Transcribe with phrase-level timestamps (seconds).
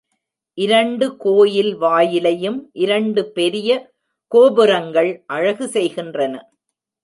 [0.57, 3.69] இரண்டு கோயில் வாயிலையும் இரண்டு பெரிய
[4.31, 6.33] கோபுரங்கள் அழகு செய்கின்றன.